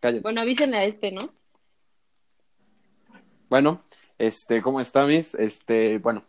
cállate. 0.00 0.22
Bueno, 0.22 0.40
avísenle 0.40 0.78
a 0.78 0.84
este, 0.84 1.12
¿no? 1.12 1.32
Bueno, 3.48 3.82
este, 4.18 4.62
¿cómo 4.62 4.80
está, 4.80 5.06
mis? 5.06 5.34
Este, 5.34 5.98
bueno, 5.98 6.22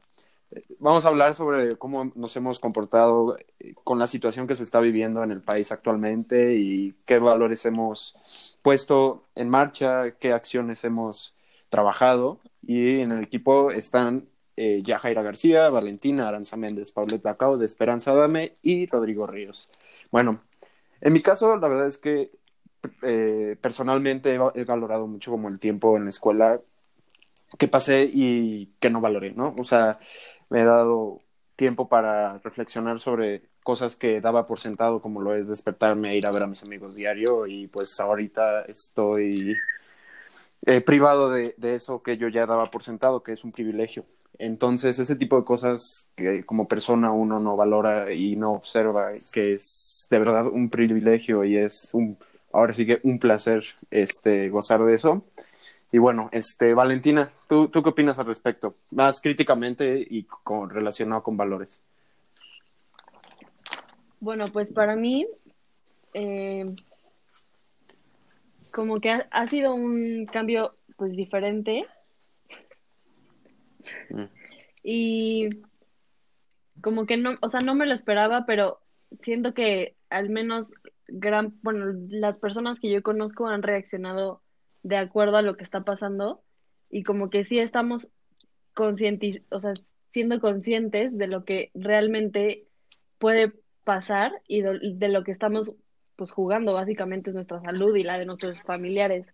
vamos 0.79 1.05
a 1.05 1.09
hablar 1.09 1.35
sobre 1.35 1.77
cómo 1.77 2.11
nos 2.15 2.35
hemos 2.35 2.59
comportado 2.59 3.37
eh, 3.59 3.73
con 3.83 3.99
la 3.99 4.07
situación 4.07 4.47
que 4.47 4.55
se 4.55 4.63
está 4.63 4.79
viviendo 4.79 5.23
en 5.23 5.31
el 5.31 5.41
país 5.41 5.71
actualmente 5.71 6.55
y 6.55 6.95
qué 7.05 7.19
valores 7.19 7.65
hemos 7.65 8.57
puesto 8.61 9.23
en 9.35 9.49
marcha, 9.49 10.11
qué 10.19 10.33
acciones 10.33 10.83
hemos 10.83 11.33
trabajado. 11.69 12.39
Y 12.63 12.99
en 12.99 13.11
el 13.11 13.23
equipo 13.23 13.71
están 13.71 14.27
eh, 14.57 14.81
Yajaira 14.83 15.23
García, 15.23 15.69
Valentina 15.69 16.27
Aranza 16.27 16.57
Méndez, 16.57 16.91
Pauleta 16.91 17.37
Cao 17.37 17.57
de 17.57 17.65
Esperanza 17.65 18.13
Dame 18.13 18.57
y 18.61 18.85
Rodrigo 18.85 19.25
Ríos. 19.27 19.69
Bueno, 20.11 20.41
en 20.99 21.13
mi 21.13 21.21
caso, 21.21 21.55
la 21.57 21.67
verdad 21.67 21.87
es 21.87 21.97
que 21.97 22.31
eh, 23.03 23.57
personalmente 23.61 24.37
he, 24.55 24.63
valorado 24.63 25.07
mucho 25.07 25.31
como 25.31 25.49
el 25.49 25.59
tiempo 25.59 25.97
en 25.97 26.05
la 26.05 26.09
escuela 26.09 26.61
que 27.57 27.67
pasé 27.67 28.09
y 28.11 28.67
que 28.79 28.89
no 28.89 29.01
valoré, 29.01 29.33
¿no? 29.33 29.55
O 29.59 29.63
sea, 29.63 29.99
me 30.49 30.61
he 30.61 30.65
dado 30.65 31.19
tiempo 31.55 31.89
para 31.89 32.39
reflexionar 32.39 32.99
sobre 32.99 33.43
cosas 33.63 33.95
que 33.95 34.21
daba 34.21 34.47
por 34.47 34.59
sentado, 34.59 35.01
como 35.01 35.21
lo 35.21 35.35
es 35.35 35.47
despertarme 35.47 36.11
e 36.11 36.17
ir 36.17 36.25
a 36.25 36.31
ver 36.31 36.43
a 36.43 36.47
mis 36.47 36.63
amigos 36.63 36.95
diario, 36.95 37.45
y 37.45 37.67
pues 37.67 37.99
ahorita 37.99 38.63
estoy 38.63 39.55
eh, 40.65 40.81
privado 40.81 41.29
de, 41.29 41.53
de, 41.57 41.75
eso 41.75 42.01
que 42.01 42.17
yo 42.17 42.29
ya 42.29 42.45
daba 42.45 42.65
por 42.65 42.83
sentado, 42.83 43.21
que 43.21 43.33
es 43.33 43.43
un 43.43 43.51
privilegio. 43.51 44.05
Entonces, 44.39 44.97
ese 44.97 45.15
tipo 45.15 45.37
de 45.37 45.45
cosas 45.45 46.09
que 46.15 46.43
como 46.45 46.67
persona 46.67 47.11
uno 47.11 47.39
no 47.39 47.55
valora 47.55 48.11
y 48.11 48.35
no 48.35 48.53
observa, 48.53 49.11
que 49.33 49.53
es 49.53 50.07
de 50.09 50.19
verdad 50.19 50.47
un 50.47 50.69
privilegio 50.69 51.43
y 51.43 51.57
es 51.57 51.91
un, 51.93 52.17
ahora 52.53 52.73
sí 52.73 52.85
que 52.85 52.99
un 53.03 53.19
placer 53.19 53.63
este, 53.89 54.49
gozar 54.49 54.83
de 54.83 54.95
eso. 54.95 55.23
Y 55.91 55.97
bueno, 55.97 56.29
este, 56.31 56.73
Valentina, 56.73 57.29
¿tú, 57.49 57.67
¿tú 57.67 57.83
qué 57.83 57.89
opinas 57.89 58.17
al 58.19 58.27
respecto? 58.27 58.75
Más 58.91 59.19
críticamente 59.21 60.05
y 60.09 60.23
con, 60.23 60.69
relacionado 60.69 61.21
con 61.21 61.35
valores. 61.35 61.83
Bueno, 64.19 64.47
pues 64.51 64.71
para 64.71 64.95
mí, 64.95 65.27
eh, 66.13 66.73
como 68.71 68.97
que 68.97 69.11
ha, 69.11 69.27
ha, 69.31 69.47
sido 69.47 69.73
un 69.73 70.25
cambio 70.31 70.75
pues 70.95 71.15
diferente. 71.15 71.85
Mm. 74.09 74.25
Y 74.83 75.49
como 76.81 77.05
que 77.05 77.17
no, 77.17 77.35
o 77.41 77.49
sea, 77.49 77.59
no 77.59 77.75
me 77.75 77.85
lo 77.85 77.93
esperaba, 77.93 78.45
pero 78.45 78.79
siento 79.21 79.53
que 79.53 79.95
al 80.09 80.29
menos 80.29 80.73
gran, 81.11 81.59
bueno, 81.61 81.85
las 82.09 82.39
personas 82.39 82.79
que 82.79 82.89
yo 82.89 83.03
conozco 83.03 83.47
han 83.47 83.63
reaccionado 83.63 84.41
de 84.83 84.97
acuerdo 84.97 85.37
a 85.37 85.41
lo 85.41 85.57
que 85.57 85.63
está 85.63 85.83
pasando 85.83 86.41
y 86.89 87.03
como 87.03 87.29
que 87.29 87.43
sí 87.43 87.59
estamos 87.59 88.09
conscientes, 88.73 89.41
o 89.49 89.59
sea, 89.59 89.73
siendo 90.09 90.39
conscientes 90.39 91.17
de 91.17 91.27
lo 91.27 91.45
que 91.45 91.71
realmente 91.73 92.67
puede 93.17 93.53
pasar 93.83 94.31
y 94.47 94.61
de, 94.61 95.09
lo 95.09 95.23
que 95.23 95.31
estamos 95.31 95.73
pues 96.15 96.31
jugando 96.31 96.73
básicamente 96.73 97.29
es 97.29 97.33
nuestra 97.33 97.61
salud 97.61 97.95
y 97.95 98.03
la 98.03 98.17
de 98.17 98.25
nuestros 98.25 98.61
familiares. 98.61 99.33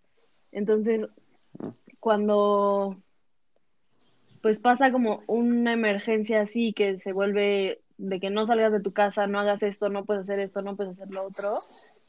Entonces, 0.52 1.06
cuando 2.00 2.96
pues 4.40 4.58
pasa 4.60 4.92
como 4.92 5.22
una 5.26 5.72
emergencia 5.72 6.40
así 6.40 6.72
que 6.72 7.00
se 7.00 7.12
vuelve 7.12 7.80
de 7.98 8.20
que 8.20 8.30
no 8.30 8.46
salgas 8.46 8.72
de 8.72 8.80
tu 8.80 8.92
casa, 8.92 9.26
no 9.26 9.38
hagas 9.38 9.62
esto, 9.62 9.90
no 9.90 10.04
puedes 10.04 10.22
hacer 10.22 10.38
esto, 10.38 10.62
no 10.62 10.76
puedes 10.76 10.92
hacer 10.92 11.10
lo 11.10 11.26
otro, 11.26 11.58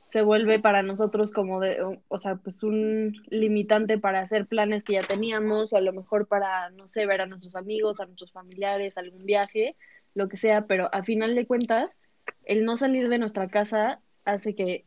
se 0.10 0.22
vuelve 0.22 0.60
para 0.60 0.82
nosotros 0.82 1.32
como 1.32 1.60
de, 1.60 1.78
o 2.08 2.18
sea, 2.18 2.36
pues 2.36 2.64
un 2.64 3.16
limitante 3.28 4.00
para 4.00 4.22
hacer 4.22 4.48
planes 4.48 4.84
que 4.84 4.94
ya 4.94 5.02
teníamos 5.02 5.72
o 5.72 5.78
a 5.78 5.82
lo 5.82 5.94
mejor 5.94 6.28
para, 6.28 6.70
no 6.72 6.88
sé, 6.88 7.06
ver 7.06 7.22
a 7.22 7.28
nuestros 7.28 7.56
amigos, 7.56 8.00
a 8.00 8.06
nuestros 8.06 8.32
familiares, 8.32 8.98
algún 8.98 9.26
viaje, 9.26 9.76
lo 10.16 10.28
que 10.28 10.38
sea, 10.38 10.66
pero 10.66 10.90
a 10.94 11.04
final 11.04 11.36
de 11.36 11.46
cuentas, 11.46 11.92
el 12.46 12.66
no 12.66 12.78
salir 12.78 13.10
de 13.10 13.20
nuestra 13.20 13.50
casa 13.50 14.02
hace 14.26 14.56
que 14.56 14.86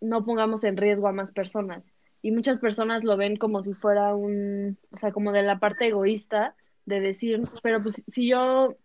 no 0.00 0.24
pongamos 0.24 0.62
en 0.64 0.76
riesgo 0.76 1.08
a 1.08 1.12
más 1.12 1.32
personas. 1.32 1.92
Y 2.22 2.30
muchas 2.30 2.60
personas 2.60 3.02
lo 3.02 3.16
ven 3.16 3.36
como 3.36 3.64
si 3.64 3.74
fuera 3.74 4.14
un, 4.14 4.78
o 4.92 4.96
sea, 4.98 5.10
como 5.10 5.32
de 5.32 5.42
la 5.42 5.58
parte 5.58 5.88
egoísta 5.88 6.54
de 6.86 7.00
decir, 7.00 7.42
pero 7.62 7.82
pues 7.82 8.04
si 8.06 8.28
yo 8.28 8.76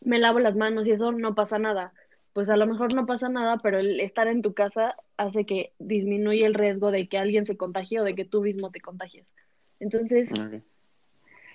me 0.00 0.18
lavo 0.18 0.38
las 0.38 0.56
manos 0.56 0.86
y 0.86 0.92
eso 0.92 1.12
no 1.12 1.34
pasa 1.34 1.58
nada 1.58 1.92
pues 2.38 2.50
a 2.50 2.56
lo 2.56 2.68
mejor 2.68 2.94
no 2.94 3.04
pasa 3.04 3.28
nada, 3.28 3.58
pero 3.58 3.80
el 3.80 3.98
estar 3.98 4.28
en 4.28 4.42
tu 4.42 4.54
casa 4.54 4.94
hace 5.16 5.44
que 5.44 5.72
disminuye 5.80 6.46
el 6.46 6.54
riesgo 6.54 6.92
de 6.92 7.08
que 7.08 7.18
alguien 7.18 7.46
se 7.46 7.56
contagie 7.56 7.98
o 7.98 8.04
de 8.04 8.14
que 8.14 8.24
tú 8.24 8.42
mismo 8.42 8.70
te 8.70 8.80
contagies. 8.80 9.26
Entonces, 9.80 10.30
okay. 10.30 10.62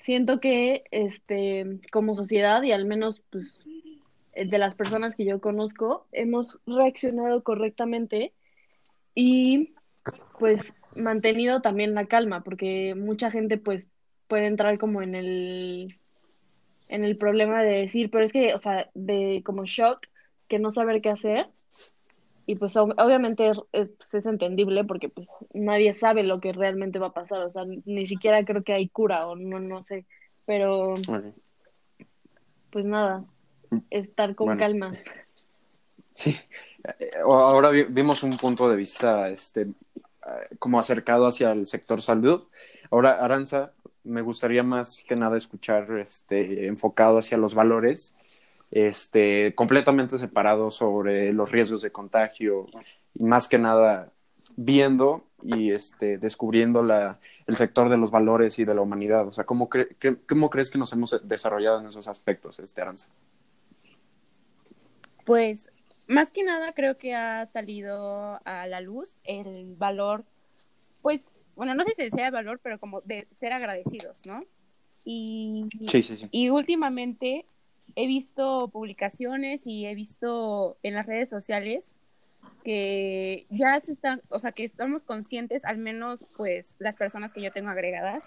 siento 0.02 0.42
que 0.42 0.84
este, 0.92 1.80
como 1.90 2.16
sociedad 2.16 2.62
y 2.64 2.74
al 2.74 2.84
menos 2.84 3.22
pues, 3.30 3.58
de 4.36 4.58
las 4.58 4.76
personas 4.76 5.16
que 5.16 5.24
yo 5.24 5.40
conozco, 5.40 6.06
hemos 6.12 6.59
reaccionado 6.66 7.44
correctamente 7.44 8.34
y 9.16 9.74
pues 10.38 10.74
mantenido 10.98 11.62
también 11.62 11.94
la 11.94 12.08
calma, 12.08 12.44
porque 12.44 12.94
mucha 12.94 13.32
gente 13.32 13.58
pues 13.58 13.88
puede 14.28 14.48
entrar 14.48 14.78
como 14.80 15.02
en 15.02 15.16
el 15.16 15.98
en 16.94 17.04
el 17.04 17.18
problema 17.18 17.64
de 17.64 17.74
decir, 17.74 18.12
pero 18.12 18.24
es 18.24 18.31
que, 18.31 18.54
o 18.54 18.59
sea, 18.59 18.88
de 18.94 19.42
como 19.44 19.66
shock 19.66 20.06
que 20.48 20.59
no 20.59 20.70
saber 20.70 21.02
qué 21.02 21.09
hacer. 21.09 21.48
Y 22.46 22.56
pues 22.56 22.76
obviamente 22.76 23.50
es, 23.50 23.59
es, 23.72 23.90
es, 24.14 24.26
entendible 24.28 24.84
porque 24.84 25.09
pues 25.09 25.28
nadie 25.53 25.94
sabe 25.94 26.22
lo 26.22 26.40
que 26.40 26.53
realmente 26.53 27.00
va 27.00 27.08
a 27.08 27.14
pasar, 27.14 27.42
o 27.42 27.50
sea, 27.50 27.64
ni 27.86 28.06
siquiera 28.06 28.46
creo 28.46 28.64
que 28.64 28.74
hay 28.74 28.90
cura 28.90 29.26
o 29.28 29.36
no, 29.36 29.59
no 29.59 29.82
sé, 29.82 30.06
pero 30.46 30.92
okay. 30.92 31.34
pues 32.70 32.86
nada, 32.86 33.24
estar 33.90 34.36
con 34.36 34.48
bueno. 34.48 34.59
calma. 34.59 34.92
Sí, 36.14 36.38
ahora 37.26 37.70
vimos 37.70 38.22
un 38.22 38.38
punto 38.38 38.70
de 38.70 38.76
vista 38.76 39.30
este, 39.30 39.68
como 40.59 40.80
acercado 40.80 41.26
hacia 41.26 41.53
el 41.53 41.66
sector 41.66 42.03
salud. 42.03 42.44
Ahora, 42.92 43.24
Aranza, 43.24 43.74
me 44.03 44.22
gustaría 44.22 44.64
más 44.64 45.03
que 45.08 45.16
nada 45.16 45.38
escuchar 45.38 45.91
este, 46.00 46.68
enfocado 46.68 47.19
hacia 47.19 47.38
los 47.38 47.56
valores 47.56 48.16
este, 48.74 49.53
completamente 49.53 50.18
separado 50.18 50.72
sobre 50.72 51.31
los 51.31 51.52
riesgos 51.52 51.84
de 51.84 51.91
contagio 51.91 52.66
y 53.14 53.24
más 53.24 53.47
que 53.47 53.59
nada 53.59 54.12
viendo 54.56 55.28
y 55.44 55.72
este, 55.72 56.18
descubriendo 56.18 56.81
la, 56.81 57.19
el 57.46 57.56
sector 57.56 57.90
de 57.90 57.97
los 57.97 58.09
valores 58.09 58.58
y 58.58 58.66
de 58.66 58.74
la 58.74 58.81
humanidad. 58.81 59.28
O 59.28 59.31
sea, 59.31 59.44
¿cómo, 59.44 59.69
cre 59.69 59.96
¿cómo 60.28 60.50
crees 60.50 60.72
que 60.72 60.80
nos 60.80 60.91
hemos 60.91 61.16
desarrollado 61.24 61.81
en 61.81 61.85
esos 61.85 62.08
aspectos, 62.08 62.59
este, 62.59 62.81
Aranza? 62.81 63.14
Pues, 65.24 65.72
más 66.08 66.31
que 66.31 66.44
nada 66.44 66.74
creo 66.74 66.97
que 66.97 67.14
ha 67.14 67.46
salido 67.46 68.40
a 68.44 68.66
la 68.66 68.81
luz 68.81 69.20
el 69.24 69.75
valor, 69.75 70.25
pues, 71.03 71.22
bueno, 71.56 71.75
no 71.75 71.84
sé 71.84 71.94
si 71.96 72.09
sea 72.09 72.31
valor, 72.31 72.59
pero 72.62 72.80
como 72.80 73.02
de 73.02 73.28
ser 73.31 73.53
agradecidos, 73.53 74.25
¿no? 74.25 74.44
Y, 75.06 75.68
sí, 75.88 76.02
sí, 76.02 76.18
sí. 76.18 76.28
y 76.31 76.50
últimamente 76.50 77.46
he 77.96 78.08
visto 78.08 78.69
publicaciones 78.69 79.68
y 79.68 79.86
he 79.86 79.96
visto 79.96 80.78
en 80.81 80.96
las 80.96 81.06
redes 81.06 81.30
sociales 81.30 81.94
que 82.64 83.46
ya 83.50 83.80
se 83.81 83.91
están, 83.91 84.22
o 84.30 84.40
sea, 84.40 84.53
que 84.53 84.64
estamos 84.64 85.03
conscientes, 85.03 85.66
al 85.66 85.78
menos 85.78 86.25
pues 86.38 86.75
las 86.80 86.96
personas 86.96 87.34
que 87.34 87.41
yo 87.41 87.52
tengo 87.52 87.70
agregadas, 87.70 88.24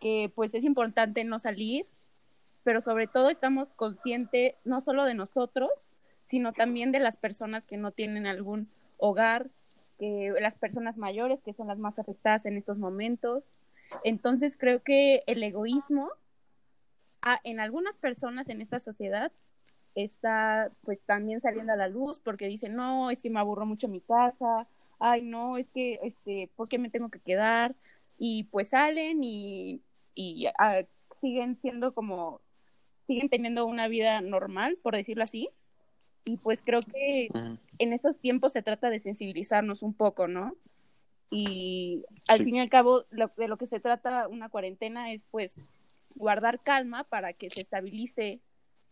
que 0.00 0.30
pues 0.34 0.54
es 0.54 0.64
importante 0.64 1.24
no 1.24 1.38
salir, 1.38 1.86
pero 2.62 2.80
sobre 2.80 3.06
todo 3.06 3.30
estamos 3.30 3.72
conscientes 3.74 4.54
no 4.64 4.80
solo 4.80 5.04
de 5.04 5.14
nosotros, 5.14 5.70
sino 6.24 6.52
también 6.52 6.92
de 6.92 7.00
las 7.00 7.16
personas 7.16 7.66
que 7.66 7.76
no 7.76 7.90
tienen 7.90 8.26
algún 8.26 8.68
hogar, 8.96 9.50
que 9.98 10.32
las 10.40 10.54
personas 10.56 10.96
mayores 10.96 11.40
que 11.42 11.52
son 11.52 11.68
las 11.68 11.78
más 11.78 11.98
afectadas 11.98 12.46
en 12.46 12.56
estos 12.56 12.78
momentos. 12.78 13.44
Entonces 14.02 14.56
creo 14.58 14.82
que 14.82 15.22
el 15.26 15.42
egoísmo 15.42 16.10
en 17.42 17.60
algunas 17.60 17.96
personas 17.96 18.48
en 18.48 18.60
esta 18.60 18.78
sociedad 18.78 19.32
está 19.94 20.70
pues 20.82 21.00
también 21.06 21.40
saliendo 21.40 21.72
a 21.72 21.76
la 21.76 21.88
luz 21.88 22.20
porque 22.20 22.48
dicen, 22.48 22.74
no, 22.74 23.10
es 23.10 23.22
que 23.22 23.30
me 23.30 23.40
aburro 23.40 23.66
mucho 23.66 23.88
mi 23.88 24.00
casa, 24.00 24.66
ay, 24.98 25.22
no, 25.22 25.56
es 25.56 25.68
que, 25.70 26.00
este, 26.02 26.50
¿por 26.56 26.68
qué 26.68 26.78
me 26.78 26.90
tengo 26.90 27.08
que 27.10 27.20
quedar? 27.20 27.74
Y 28.18 28.44
pues 28.44 28.70
salen 28.70 29.22
y, 29.22 29.82
y 30.14 30.46
uh, 30.48 30.86
siguen 31.20 31.56
siendo 31.60 31.94
como, 31.94 32.40
siguen 33.06 33.28
teniendo 33.28 33.66
una 33.66 33.88
vida 33.88 34.20
normal, 34.20 34.78
por 34.82 34.96
decirlo 34.96 35.24
así. 35.24 35.48
Y 36.24 36.38
pues 36.38 36.62
creo 36.64 36.80
que 36.80 37.28
en 37.78 37.92
estos 37.92 38.18
tiempos 38.18 38.52
se 38.52 38.62
trata 38.62 38.88
de 38.88 39.00
sensibilizarnos 39.00 39.82
un 39.82 39.92
poco, 39.92 40.26
¿no? 40.26 40.56
Y 41.30 42.04
al 42.28 42.38
sí. 42.38 42.44
fin 42.44 42.56
y 42.56 42.60
al 42.60 42.70
cabo, 42.70 43.04
lo, 43.10 43.30
de 43.36 43.48
lo 43.48 43.58
que 43.58 43.66
se 43.66 43.80
trata 43.80 44.28
una 44.28 44.48
cuarentena 44.48 45.12
es 45.12 45.22
pues 45.30 45.56
guardar 46.14 46.62
calma 46.62 47.04
para 47.04 47.32
que 47.32 47.50
se 47.50 47.60
estabilice 47.60 48.40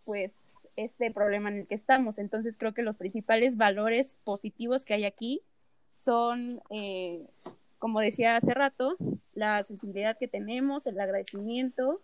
pues 0.05 0.33
este 0.77 1.11
problema 1.11 1.49
en 1.51 1.59
el 1.59 1.67
que 1.67 1.75
estamos. 1.75 2.19
Entonces 2.19 2.55
creo 2.59 2.75
que 2.75 2.83
los 2.83 2.97
principales 2.97 3.57
valores 3.57 4.17
positivos 4.25 4.85
que 4.85 4.95
hay 4.95 5.05
aquí 5.05 5.43
son, 5.95 6.61
eh, 6.71 7.25
como 7.79 8.01
decía 8.01 8.37
hace 8.37 8.55
rato, 8.55 8.97
la 9.35 9.63
sensibilidad 9.65 10.19
que 10.19 10.29
tenemos, 10.29 10.87
el 10.87 11.01
agradecimiento 11.01 12.01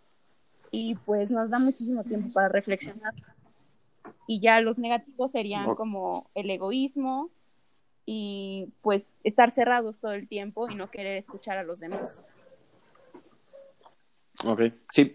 y 0.70 0.94
pues 1.06 1.30
nos 1.30 1.50
da 1.50 1.58
muchísimo 1.58 2.04
tiempo 2.04 2.32
para 2.32 2.48
reflexionar. 2.48 3.14
Y 4.26 4.40
ya 4.40 4.60
los 4.60 4.78
negativos 4.78 5.32
serían 5.32 5.74
como 5.74 6.30
el 6.34 6.50
egoísmo 6.50 7.30
y 8.06 8.68
pues 8.82 9.02
estar 9.24 9.50
cerrados 9.50 9.98
todo 9.98 10.12
el 10.12 10.28
tiempo 10.28 10.68
y 10.70 10.74
no 10.74 10.90
querer 10.90 11.16
escuchar 11.18 11.58
a 11.58 11.62
los 11.62 11.80
demás. 11.80 12.26
Ok, 14.44 14.62
sí. 14.90 15.14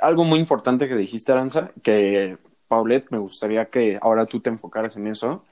Algo 0.00 0.24
muy 0.24 0.38
importante 0.38 0.88
que 0.88 0.96
dijiste, 0.96 1.32
Aranza, 1.32 1.72
que 1.82 2.38
Paulette, 2.68 3.10
me 3.10 3.18
gustaría 3.18 3.68
que 3.68 3.98
ahora 4.00 4.24
tú 4.24 4.40
te 4.40 4.48
enfocaras 4.48 4.96
en 4.96 5.08
eso, 5.08 5.44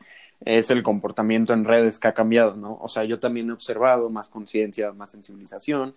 es 0.45 0.71
el 0.71 0.83
comportamiento 0.83 1.53
en 1.53 1.65
redes 1.65 1.99
que 1.99 2.09
ha 2.09 2.15
cambiado, 2.15 2.57
¿no? 2.57 2.79
O 2.81 2.89
sea, 2.89 3.05
yo 3.05 3.19
también 3.19 3.51
he 3.51 3.53
observado 3.53 4.09
más 4.11 4.29
conciencia, 4.29 4.93
más 4.93 5.11
sensibilización, 5.11 5.95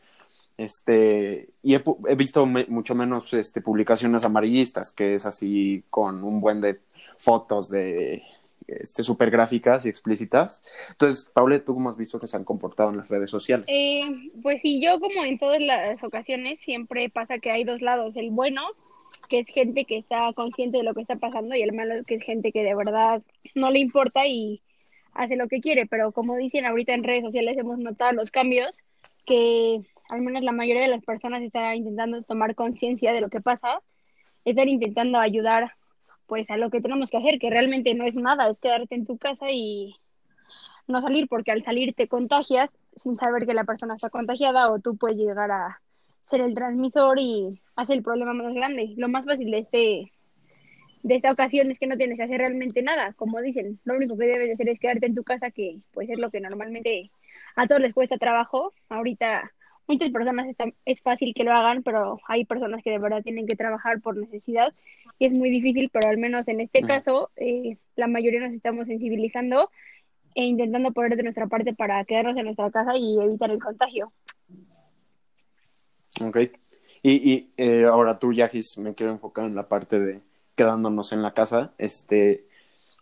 este, 0.58 1.50
y 1.64 1.76
he, 1.76 2.16
visto 2.16 2.46
mucho 2.46 2.94
menos 2.94 3.34
este, 3.34 3.62
publicaciones 3.62 4.24
amarillistas, 4.24 4.92
que 4.92 5.16
es 5.16 5.26
así 5.26 5.84
con 5.90 6.24
un 6.24 6.42
buen 6.42 6.62
de 6.62 6.80
fotos 7.18 7.70
de 7.70 8.24
este, 8.68 9.04
súper 9.04 9.32
gráficas 9.32 9.86
y 9.86 9.90
explícitas. 9.90 10.64
Entonces, 10.92 11.26
Paulette, 11.26 11.66
¿tú 11.66 11.74
cómo 11.74 11.90
has 11.90 11.98
visto 11.98 12.20
que 12.20 12.28
se 12.28 12.38
han 12.38 12.44
comportado 12.44 12.92
en 12.92 12.98
las 12.98 13.08
redes 13.08 13.32
sociales? 13.32 13.66
Eh, 13.70 14.32
pues 14.42 14.62
sí, 14.62 14.82
yo 14.82 15.00
como 15.00 15.24
en 15.24 15.40
todas 15.40 15.62
las 15.62 16.04
ocasiones 16.04 16.60
siempre 16.60 17.10
pasa 17.10 17.40
que 17.40 17.52
hay 17.52 17.64
dos 17.64 17.82
lados, 17.82 18.16
el 18.16 18.30
bueno, 18.30 18.62
que 19.28 19.40
es 19.40 19.48
gente 19.48 19.86
que 19.86 19.98
está 19.98 20.32
consciente 20.34 20.78
de 20.78 20.84
lo 20.84 20.94
que 20.94 21.02
está 21.02 21.16
pasando, 21.16 21.56
y 21.56 21.62
el 21.62 21.74
malo, 21.74 22.04
que 22.06 22.16
es 22.16 22.24
gente 22.24 22.52
que 22.52 22.64
de 22.64 22.76
verdad 22.76 23.22
no 23.56 23.72
le 23.72 23.80
importa 23.80 24.26
y 24.28 24.62
hace 25.14 25.36
lo 25.36 25.48
que 25.48 25.62
quiere, 25.62 25.86
pero 25.86 26.12
como 26.12 26.36
dicen 26.38 26.66
ahorita 26.66 26.94
en 26.94 27.04
redes 27.04 27.24
sociales 27.24 27.58
hemos 27.58 27.78
notado 27.80 28.14
los 28.14 28.32
cambios 28.32 28.80
que 29.26 29.82
al 30.10 30.22
menos 30.22 30.44
la 30.44 30.52
mayoría 30.52 30.82
de 30.82 30.88
las 30.88 31.04
personas 31.04 31.42
está 31.42 31.76
intentando 31.76 32.22
tomar 32.24 32.56
conciencia 32.56 33.14
de 33.14 33.22
lo 33.22 33.30
que 33.30 33.42
pasa, 33.42 33.82
están 34.46 34.70
intentando 34.70 35.20
ayudar 35.20 35.74
pues 36.28 36.50
a 36.50 36.58
lo 36.58 36.70
que 36.70 36.82
tenemos 36.82 37.10
que 37.10 37.18
hacer, 37.18 37.40
que 37.40 37.50
realmente 37.50 37.94
no 37.94 38.06
es 38.06 38.16
nada, 38.16 38.50
es 38.50 38.58
quedarte 38.58 38.96
en 38.96 39.06
tu 39.06 39.18
casa 39.18 39.52
y 39.52 39.96
no 40.88 41.02
salir, 41.02 41.28
porque 41.28 41.52
al 41.52 41.64
salir 41.64 41.94
te 41.94 42.08
contagias 42.08 42.74
sin 42.96 43.18
saber 43.18 43.46
que 43.46 43.54
la 43.54 43.64
persona 43.64 43.96
está 43.96 44.10
contagiada 44.10 44.72
o 44.72 44.80
tú 44.80 44.98
puedes 44.98 45.18
llegar 45.18 45.52
a 45.52 45.82
ser 46.30 46.42
el 46.42 46.54
transmisor 46.54 47.20
y 47.20 47.62
hacer 47.76 47.98
el 47.98 48.04
problema 48.04 48.34
más 48.34 48.54
grande. 48.54 48.94
Lo 48.98 49.08
más 49.08 49.26
fácil 49.26 49.52
de 49.52 49.58
este 49.60 50.12
de 51.04 51.16
esta 51.16 51.32
ocasión 51.32 51.70
es 51.70 51.80
que 51.80 51.88
no 51.88 51.98
tienes 51.98 52.18
que 52.18 52.24
hacer 52.24 52.38
realmente 52.38 52.82
nada, 52.82 53.12
como 53.14 53.42
dicen, 53.42 53.78
lo 53.84 53.96
único 53.96 54.18
que 54.18 54.26
debes 54.26 54.54
hacer 54.54 54.70
es 54.70 54.80
quedarte 54.80 55.06
en 55.06 55.16
tu 55.16 55.24
casa, 55.24 55.52
que 55.52 55.80
pues 55.92 56.10
es 56.10 56.18
lo 56.18 56.32
que 56.32 56.40
normalmente 56.40 57.12
a 57.58 57.68
todos 57.68 57.82
les 57.82 57.94
cuesta 57.94 58.18
trabajo. 58.18 58.74
Ahorita 58.88 59.52
muchas 59.86 60.12
personas 60.12 60.48
es 60.86 61.02
fácil 61.02 61.34
que 61.34 61.44
lo 61.44 61.52
hagan, 61.52 61.84
pero 61.84 62.20
hay 62.28 62.46
personas 62.46 62.82
que 62.84 62.92
de 62.92 63.00
verdad 63.00 63.22
tienen 63.22 63.48
que 63.48 63.58
trabajar 63.58 64.00
por 64.00 64.16
necesidad 64.16 64.74
y 65.20 65.26
es 65.26 65.34
muy 65.34 65.50
difícil, 65.50 65.90
pero 65.92 66.10
al 66.10 66.18
menos 66.18 66.48
en 66.48 66.62
este 66.62 66.82
caso 66.82 67.30
eh, 67.36 67.78
la 67.96 68.08
mayoría 68.08 68.40
nos 68.40 68.54
estamos 68.54 68.88
sensibilizando 68.88 69.70
e 70.36 70.46
intentando 70.46 70.92
poner 70.94 71.16
de 71.16 71.24
nuestra 71.24 71.48
parte 71.48 71.74
para 71.74 72.04
quedarnos 72.06 72.38
en 72.38 72.46
nuestra 72.46 72.72
casa 72.72 72.96
y 72.96 73.20
evitar 73.20 73.52
el 73.52 73.60
contagio. 73.60 74.12
Ok. 76.28 76.38
Y, 77.02 77.32
y 77.32 77.54
eh, 77.58 77.86
ahora 77.86 78.20
tú, 78.20 78.34
Yagis, 78.34 78.78
me 78.78 78.96
quiero 78.96 79.12
enfocar 79.12 79.46
en 79.46 79.56
la 79.56 79.68
parte 79.68 80.00
de 80.00 80.22
quedándonos 80.56 81.12
en 81.12 81.22
la 81.22 81.34
casa. 81.34 81.74
Este, 81.78 82.46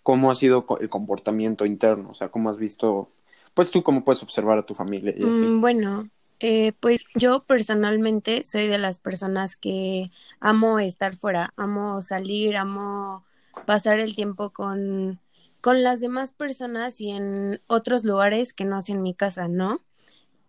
¿Cómo 0.03 0.31
ha 0.31 0.35
sido 0.35 0.65
el 0.79 0.89
comportamiento 0.89 1.65
interno? 1.65 2.09
O 2.11 2.15
sea, 2.15 2.29
¿cómo 2.29 2.49
has 2.49 2.57
visto, 2.57 3.09
pues 3.53 3.71
tú 3.71 3.83
cómo 3.83 4.03
puedes 4.03 4.23
observar 4.23 4.57
a 4.57 4.65
tu 4.65 4.73
familia 4.73 5.13
y 5.15 5.23
así? 5.23 5.45
Mm, 5.45 5.61
bueno, 5.61 6.09
eh, 6.39 6.73
pues 6.79 7.05
yo 7.15 7.43
personalmente 7.43 8.43
soy 8.43 8.67
de 8.67 8.79
las 8.79 8.97
personas 8.97 9.55
que 9.55 10.09
amo 10.39 10.79
estar 10.79 11.15
fuera, 11.15 11.53
amo 11.55 12.01
salir, 12.01 12.57
amo 12.57 13.23
pasar 13.65 13.99
el 13.99 14.15
tiempo 14.15 14.49
con, 14.49 15.19
con 15.61 15.83
las 15.83 15.99
demás 16.01 16.31
personas 16.31 16.99
y 16.99 17.11
en 17.11 17.61
otros 17.67 18.03
lugares 18.05 18.53
que 18.53 18.65
no 18.65 18.81
sea 18.81 18.95
en 18.95 19.03
mi 19.03 19.13
casa, 19.13 19.47
¿no? 19.47 19.81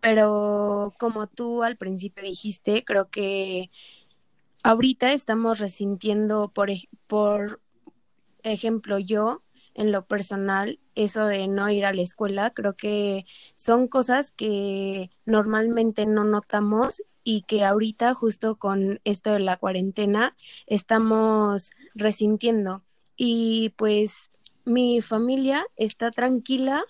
Pero 0.03 0.93
como 0.99 1.27
tú 1.27 1.63
al 1.63 1.77
principio 1.77 2.25
dijiste, 2.25 2.83
creo 2.83 3.09
que 3.09 3.71
ahorita 4.61 5.13
estamos 5.13 5.59
resintiendo, 5.59 6.49
por, 6.49 6.69
por 7.07 7.61
ejemplo, 8.43 8.99
yo 8.99 9.43
en 9.75 9.93
lo 9.93 10.05
personal 10.05 10.77
eso 10.93 11.25
de 11.25 11.47
no 11.47 11.69
ir 11.69 11.85
a 11.85 11.93
la 11.93 12.01
escuela. 12.01 12.49
Creo 12.49 12.75
que 12.75 13.25
son 13.55 13.87
cosas 13.87 14.31
que 14.31 15.09
normalmente 15.25 16.05
no 16.05 16.25
notamos 16.25 17.01
y 17.23 17.43
que 17.43 17.63
ahorita 17.63 18.13
justo 18.13 18.57
con 18.57 18.99
esto 19.05 19.31
de 19.31 19.39
la 19.39 19.55
cuarentena 19.55 20.35
estamos 20.67 21.71
resintiendo. 21.95 22.83
Y 23.15 23.69
pues 23.77 24.29
mi 24.65 25.01
familia 25.01 25.65
está 25.75 26.11
tranquila, 26.11 26.83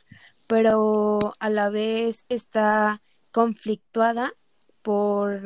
pero 0.48 1.20
a 1.40 1.50
la 1.50 1.70
vez 1.70 2.26
está 2.30 3.02
conflictuada 3.32 4.34
por, 4.82 5.42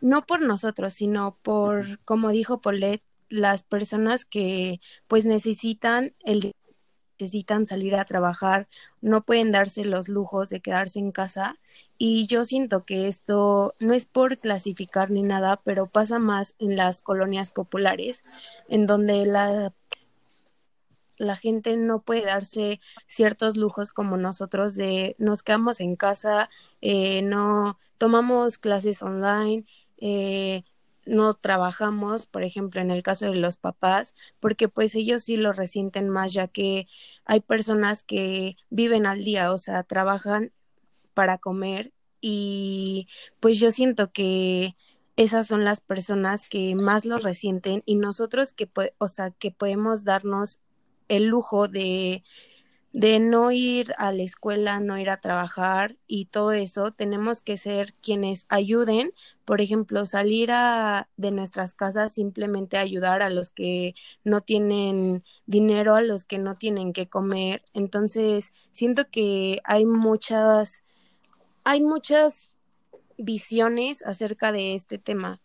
no 0.00 0.26
por 0.26 0.42
nosotros, 0.42 0.94
sino 0.94 1.36
por, 1.42 2.00
como 2.04 2.30
dijo 2.30 2.60
Paulette, 2.60 3.02
las 3.28 3.62
personas 3.62 4.24
que 4.24 4.80
pues 5.06 5.26
necesitan 5.26 6.14
el 6.24 6.52
necesitan 7.18 7.66
salir 7.66 7.94
a 7.96 8.04
trabajar, 8.04 8.68
no 9.00 9.24
pueden 9.24 9.52
darse 9.52 9.84
los 9.84 10.08
lujos 10.08 10.50
de 10.50 10.60
quedarse 10.60 10.98
en 10.98 11.12
casa. 11.12 11.58
Y 11.98 12.26
yo 12.28 12.44
siento 12.44 12.84
que 12.84 13.08
esto 13.08 13.74
no 13.80 13.92
es 13.92 14.04
por 14.06 14.36
clasificar 14.36 15.10
ni 15.10 15.22
nada, 15.22 15.60
pero 15.64 15.88
pasa 15.88 16.18
más 16.18 16.54
en 16.58 16.76
las 16.76 17.02
colonias 17.02 17.50
populares, 17.50 18.24
en 18.68 18.86
donde 18.86 19.26
la, 19.26 19.72
la 21.18 21.36
gente 21.36 21.76
no 21.76 22.02
puede 22.02 22.22
darse 22.22 22.80
ciertos 23.06 23.56
lujos 23.56 23.92
como 23.92 24.16
nosotros 24.16 24.74
de 24.74 25.16
nos 25.18 25.42
quedamos 25.42 25.80
en 25.80 25.96
casa, 25.96 26.48
eh, 26.80 27.22
no 27.22 27.78
tomamos 27.98 28.58
clases 28.58 29.02
online, 29.02 29.64
eh, 29.98 30.62
no 31.06 31.34
trabajamos, 31.34 32.26
por 32.26 32.44
ejemplo, 32.44 32.80
en 32.80 32.90
el 32.90 33.02
caso 33.02 33.26
de 33.26 33.34
los 33.36 33.56
papás, 33.56 34.14
porque 34.40 34.68
pues 34.68 34.94
ellos 34.94 35.24
sí 35.24 35.36
lo 35.36 35.52
resienten 35.52 36.08
más, 36.08 36.32
ya 36.32 36.48
que 36.48 36.86
hay 37.24 37.40
personas 37.40 38.02
que 38.02 38.56
viven 38.70 39.06
al 39.06 39.24
día, 39.24 39.52
o 39.52 39.58
sea, 39.58 39.82
trabajan 39.82 40.52
para 41.14 41.38
comer 41.38 41.92
y 42.20 43.08
pues 43.40 43.58
yo 43.58 43.70
siento 43.70 44.12
que 44.12 44.76
esas 45.16 45.48
son 45.48 45.64
las 45.64 45.80
personas 45.80 46.48
que 46.48 46.74
más 46.76 47.04
lo 47.04 47.18
resienten 47.18 47.82
y 47.86 47.96
nosotros 47.96 48.52
que, 48.52 48.70
o 48.98 49.08
sea, 49.08 49.32
que 49.32 49.50
podemos 49.50 50.04
darnos 50.04 50.60
el 51.08 51.26
lujo 51.26 51.68
de 51.68 52.22
de 52.92 53.20
no 53.20 53.52
ir 53.52 53.94
a 53.98 54.12
la 54.12 54.22
escuela, 54.22 54.80
no 54.80 54.98
ir 54.98 55.10
a 55.10 55.20
trabajar 55.20 55.96
y 56.06 56.26
todo 56.26 56.52
eso, 56.52 56.90
tenemos 56.90 57.42
que 57.42 57.56
ser 57.56 57.94
quienes 57.94 58.46
ayuden, 58.48 59.12
por 59.44 59.60
ejemplo, 59.60 60.06
salir 60.06 60.50
a, 60.50 61.08
de 61.16 61.30
nuestras 61.30 61.74
casas, 61.74 62.12
simplemente 62.12 62.78
ayudar 62.78 63.22
a 63.22 63.30
los 63.30 63.50
que 63.50 63.94
no 64.24 64.40
tienen 64.40 65.22
dinero, 65.46 65.94
a 65.94 66.00
los 66.00 66.24
que 66.24 66.38
no 66.38 66.56
tienen 66.56 66.92
que 66.92 67.08
comer. 67.08 67.62
Entonces, 67.74 68.52
siento 68.72 69.10
que 69.10 69.60
hay 69.64 69.84
muchas, 69.84 70.82
hay 71.64 71.82
muchas 71.82 72.52
visiones 73.18 74.02
acerca 74.02 74.50
de 74.50 74.74
este 74.74 74.98
tema. 74.98 75.40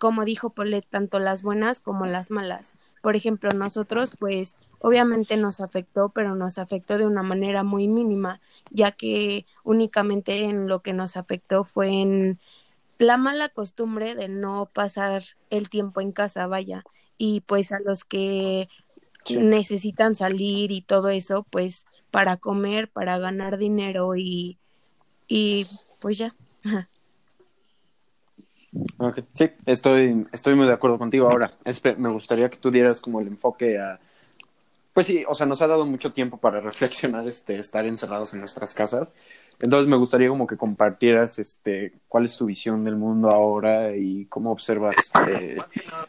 Como 0.00 0.24
dijo 0.24 0.50
Polet, 0.50 0.86
tanto 0.88 1.18
las 1.18 1.42
buenas 1.42 1.80
como 1.80 2.06
las 2.06 2.30
malas. 2.30 2.74
Por 3.06 3.14
ejemplo, 3.14 3.50
nosotros, 3.52 4.10
pues, 4.18 4.56
obviamente 4.80 5.36
nos 5.36 5.60
afectó, 5.60 6.08
pero 6.08 6.34
nos 6.34 6.58
afectó 6.58 6.98
de 6.98 7.06
una 7.06 7.22
manera 7.22 7.62
muy 7.62 7.86
mínima, 7.86 8.40
ya 8.72 8.90
que 8.90 9.46
únicamente 9.62 10.40
en 10.40 10.66
lo 10.66 10.80
que 10.80 10.92
nos 10.92 11.16
afectó 11.16 11.62
fue 11.62 12.02
en 12.02 12.40
la 12.98 13.16
mala 13.16 13.48
costumbre 13.48 14.16
de 14.16 14.26
no 14.26 14.68
pasar 14.74 15.22
el 15.50 15.68
tiempo 15.68 16.00
en 16.00 16.10
casa, 16.10 16.48
vaya, 16.48 16.82
y 17.16 17.42
pues 17.42 17.70
a 17.70 17.78
los 17.78 18.02
que 18.02 18.66
necesitan 19.30 20.16
salir 20.16 20.72
y 20.72 20.80
todo 20.80 21.08
eso, 21.10 21.46
pues 21.48 21.86
para 22.10 22.36
comer, 22.36 22.90
para 22.90 23.18
ganar 23.18 23.56
dinero 23.56 24.16
y, 24.16 24.58
y 25.28 25.68
pues 26.00 26.18
ya. 26.18 26.34
Sí, 29.32 29.50
estoy, 29.66 30.26
estoy 30.32 30.54
muy 30.54 30.66
de 30.66 30.72
acuerdo 30.72 30.98
contigo. 30.98 31.28
Ahora, 31.28 31.52
me 31.98 32.08
gustaría 32.10 32.48
que 32.48 32.56
tú 32.58 32.70
dieras 32.70 33.00
como 33.00 33.20
el 33.20 33.28
enfoque 33.28 33.78
a 33.78 33.98
pues 34.96 35.08
sí, 35.08 35.24
o 35.28 35.34
sea, 35.34 35.44
nos 35.44 35.60
ha 35.60 35.66
dado 35.66 35.84
mucho 35.84 36.10
tiempo 36.14 36.38
para 36.38 36.58
reflexionar, 36.62 37.28
este, 37.28 37.58
estar 37.58 37.84
encerrados 37.84 38.32
en 38.32 38.40
nuestras 38.40 38.72
casas. 38.72 39.12
Entonces 39.60 39.90
me 39.90 39.96
gustaría 39.98 40.30
como 40.30 40.46
que 40.46 40.56
compartieras, 40.56 41.38
este, 41.38 41.92
cuál 42.08 42.24
es 42.24 42.34
tu 42.34 42.46
visión 42.46 42.82
del 42.82 42.96
mundo 42.96 43.30
ahora 43.30 43.94
y 43.94 44.24
cómo 44.24 44.50
observas, 44.52 44.96
eh, 45.28 45.58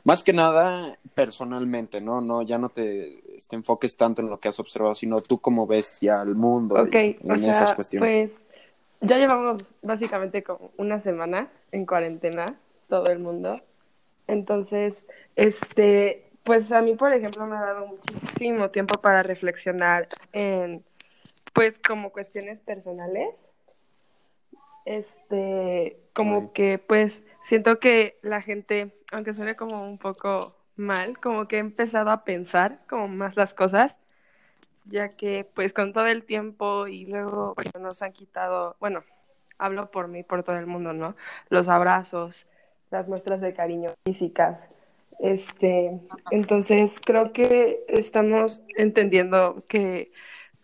más 0.05 0.23
que 0.23 0.31
nada 0.31 0.97
personalmente, 1.15 1.99
¿no? 1.99 2.21
No, 2.21 2.43
ya 2.43 2.57
no 2.57 2.69
te, 2.69 3.35
este, 3.35 3.57
enfoques 3.57 3.97
tanto 3.97 4.21
en 4.21 4.29
lo 4.29 4.39
que 4.39 4.47
has 4.47 4.59
observado, 4.61 4.95
sino 4.95 5.19
tú 5.19 5.39
cómo 5.39 5.67
ves 5.67 5.99
ya 5.99 6.21
el 6.21 6.35
mundo 6.35 6.75
y- 6.87 7.17
o 7.27 7.33
en 7.33 7.39
sea, 7.39 7.51
esas 7.51 7.73
cuestiones. 7.73 8.29
pues 8.29 8.46
ya 9.01 9.17
llevamos 9.17 9.63
básicamente 9.81 10.43
como 10.43 10.71
una 10.77 10.99
semana 10.99 11.49
en 11.71 11.85
cuarentena, 11.85 12.59
todo 12.89 13.07
el 13.07 13.19
mundo. 13.19 13.61
Entonces, 14.27 15.05
este, 15.35 16.29
pues 16.43 16.71
a 16.71 16.81
mí, 16.81 16.95
por 16.95 17.13
ejemplo, 17.13 17.45
me 17.45 17.57
ha 17.57 17.61
dado 17.61 17.87
muchísimo 17.87 18.69
tiempo 18.71 18.99
para 19.01 19.23
reflexionar 19.23 20.07
en, 20.33 20.83
pues, 21.53 21.79
como 21.79 22.11
cuestiones 22.11 22.61
personales. 22.61 23.35
Este, 24.85 25.97
como 26.13 26.53
que, 26.53 26.79
pues, 26.79 27.21
siento 27.43 27.79
que 27.79 28.17
la 28.21 28.41
gente, 28.41 28.93
aunque 29.11 29.33
suene 29.33 29.55
como 29.55 29.83
un 29.83 29.97
poco 29.97 30.55
mal, 30.75 31.19
como 31.19 31.47
que 31.47 31.57
he 31.57 31.59
empezado 31.59 32.09
a 32.11 32.23
pensar 32.23 32.79
como 32.87 33.07
más 33.07 33.35
las 33.35 33.53
cosas 33.53 33.99
ya 34.89 35.09
que 35.09 35.45
pues 35.53 35.73
con 35.73 35.93
todo 35.93 36.07
el 36.07 36.23
tiempo 36.23 36.87
y 36.87 37.05
luego 37.05 37.53
bueno, 37.55 37.87
nos 37.87 38.01
han 38.01 38.13
quitado, 38.13 38.75
bueno, 38.79 39.03
hablo 39.57 39.91
por 39.91 40.07
mí, 40.07 40.23
por 40.23 40.43
todo 40.43 40.57
el 40.57 40.67
mundo, 40.67 40.93
¿no? 40.93 41.15
Los 41.49 41.67
abrazos, 41.67 42.45
las 42.91 43.07
muestras 43.07 43.41
de 43.41 43.53
cariño 43.53 43.89
físicas. 44.05 44.59
Este, 45.19 45.99
entonces 46.31 46.95
creo 47.03 47.33
que 47.33 47.83
estamos 47.87 48.61
entendiendo 48.75 49.63
que 49.67 50.11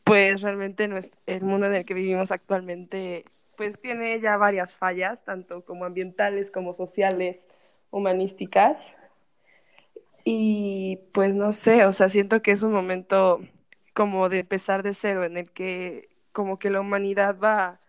pues 0.03 0.41
realmente 0.41 0.87
el 1.25 1.41
mundo 1.41 1.65
en 1.67 1.75
el 1.75 1.85
que 1.85 1.93
vivimos 1.93 2.31
actualmente 2.31 3.25
pues 3.55 3.79
tiene 3.79 4.19
ya 4.19 4.37
varias 4.37 4.75
fallas, 4.75 5.23
tanto 5.23 5.63
como 5.63 5.85
ambientales 5.85 6.51
como 6.51 6.73
sociales, 6.73 7.45
humanísticas. 7.91 8.81
Y 10.25 10.99
pues 11.13 11.33
no 11.33 11.51
sé, 11.51 11.85
o 11.85 11.91
sea, 11.91 12.09
siento 12.09 12.41
que 12.41 12.51
es 12.51 12.63
un 12.63 12.71
momento 12.71 13.41
como 13.93 14.29
de 14.29 14.39
empezar 14.39 14.83
de 14.83 14.93
cero, 14.93 15.23
en 15.23 15.37
el 15.37 15.51
que 15.51 16.09
como 16.31 16.57
que 16.59 16.69
la 16.69 16.81
humanidad 16.81 17.37
va 17.39 17.65
a 17.65 17.79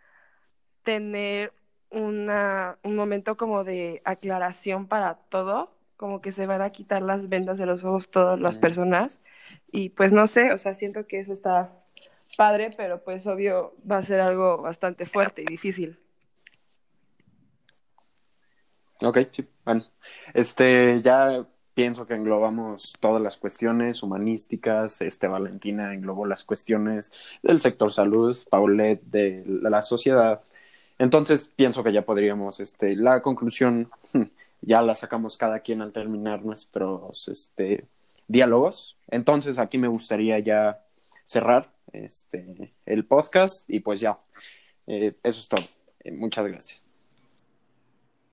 tener 0.83 1.53
una, 1.91 2.79
un 2.83 2.97
momento 2.97 3.37
como 3.37 3.65
de 3.65 4.03
aclaración 4.05 4.87
para 4.87 5.15
todo, 5.15 5.73
como 5.97 6.21
que 6.21 6.33
se 6.33 6.47
van 6.47 6.61
a 6.61 6.71
quitar 6.71 7.03
las 7.03 7.29
vendas 7.29 7.59
de 7.59 7.67
los 7.67 7.85
ojos 7.85 8.11
todas 8.11 8.39
las 8.41 8.59
personas. 8.59 9.21
Y 9.73 9.91
pues 9.91 10.13
no 10.13 10.27
sé, 10.27 10.53
o 10.53 10.59
sea, 10.59 10.75
siento 10.75 11.07
que 11.07 11.21
eso 11.21 11.33
está 11.33 11.73
padre, 12.37 12.75
pero 12.77 13.03
pues 13.03 13.27
obvio 13.27 13.75
va 13.91 13.99
a 13.99 14.03
ser 14.03 14.21
algo 14.21 14.59
bastante 14.59 15.07
fuerte 15.07 15.43
y 15.43 15.47
difícil. 15.47 15.99
Ok, 19.03 19.19
sí, 19.31 19.49
bueno. 19.65 19.85
Este, 20.35 21.01
ya 21.03 21.47
pienso 21.75 22.07
que 22.07 22.14
englobamos 22.14 22.95
todas 23.00 23.21
las 23.21 23.37
cuestiones 23.37 24.02
humanísticas, 24.02 25.00
este, 25.00 25.26
Valentina 25.26 25.93
englobó 25.93 26.26
las 26.26 26.45
cuestiones 26.45 27.12
del 27.43 27.61
sector 27.61 27.93
salud, 27.93 28.37
Paulette 28.49 29.02
de 29.04 29.45
la 29.47 29.83
sociedad. 29.83 30.40
Entonces, 30.99 31.50
pienso 31.54 31.83
que 31.83 31.93
ya 31.93 32.02
podríamos, 32.02 32.61
este, 32.61 32.97
la 32.97 33.21
conclusión 33.23 33.90
ya 34.62 34.83
la 34.83 34.95
sacamos 34.95 35.37
cada 35.37 35.61
quien 35.61 35.83
al 35.83 35.93
terminar 35.93 36.45
nuestros, 36.45 37.28
este, 37.28 37.87
diálogos. 38.28 38.97
Entonces, 39.09 39.59
aquí 39.59 39.78
me 39.78 39.88
gustaría 39.88 40.38
ya 40.38 40.81
cerrar, 41.25 41.71
este, 41.93 42.73
el 42.87 43.04
podcast 43.04 43.69
y 43.69 43.81
pues 43.81 44.00
ya, 44.00 44.19
eh, 44.87 45.14
eso 45.23 45.40
es 45.40 45.49
todo. 45.49 45.64
Eh, 46.04 46.12
muchas 46.12 46.47
gracias. 46.47 46.84